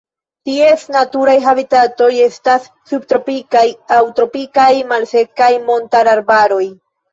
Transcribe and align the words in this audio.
Ties 0.49 0.85
naturaj 0.95 1.35
habitatoj 1.43 2.07
estas 2.29 2.65
subtropikaj 2.93 3.63
aŭ 3.99 4.01
tropikaj 4.23 4.69
malsekaj 4.95 5.53
montararbaroj. 5.71 6.65